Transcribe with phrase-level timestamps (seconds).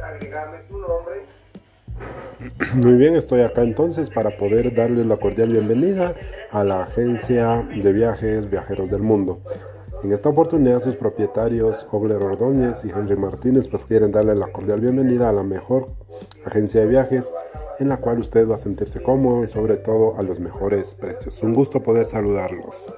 [0.00, 1.26] agregarle su nombre.
[2.74, 6.14] Muy bien, estoy acá entonces para poder darles la cordial bienvenida
[6.50, 9.40] a la agencia de viajes Viajeros del Mundo.
[10.02, 14.80] En esta oportunidad sus propietarios Ogler Ordóñez y Henry Martínez pues quieren darle la cordial
[14.80, 15.90] bienvenida a la mejor
[16.44, 17.32] agencia de viajes
[17.78, 21.40] en la cual usted va a sentirse cómodo y sobre todo a los mejores precios.
[21.42, 22.92] Un gusto poder saludarlos.